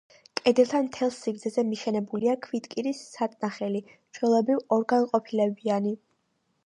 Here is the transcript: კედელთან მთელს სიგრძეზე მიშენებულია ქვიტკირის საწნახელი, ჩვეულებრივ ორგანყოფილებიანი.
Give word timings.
კედელთან 0.39 0.85
მთელს 0.87 1.17
სიგრძეზე 1.25 1.63
მიშენებულია 1.73 2.33
ქვიტკირის 2.47 3.03
საწნახელი, 3.17 3.83
ჩვეულებრივ 4.19 4.65
ორგანყოფილებიანი. 4.79 5.95